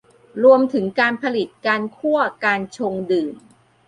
[0.43, 3.33] รวมถึงการผลิต การคั่ว การชงดื่ม